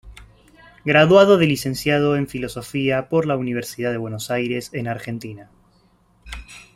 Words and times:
Graduado 0.83 1.37
de 1.37 1.45
licenciado 1.45 2.15
en 2.17 2.27
filosofía 2.27 3.07
por 3.07 3.27
la 3.27 3.37
Universidad 3.37 3.91
de 3.91 3.99
Buenos 3.99 4.31
Aires 4.31 4.71
en 4.73 4.87
Argentina. 4.87 5.51